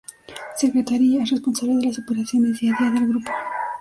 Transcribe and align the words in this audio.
Secretaría: 0.55 1.23
Responsable 1.25 1.75
de 1.75 1.85
las 1.85 1.99
operaciones 1.99 2.59
día 2.59 2.75
a 2.75 2.81
día 2.81 2.91
del 2.99 3.07
grupo. 3.09 3.29